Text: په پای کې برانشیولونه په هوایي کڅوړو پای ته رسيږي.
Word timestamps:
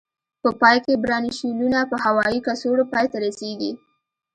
په 0.41 0.49
پای 0.61 0.77
کې 0.85 1.01
برانشیولونه 1.03 1.79
په 1.91 1.95
هوایي 2.05 2.39
کڅوړو 2.47 2.83
پای 2.93 3.05
ته 3.11 3.17
رسيږي. 3.25 3.71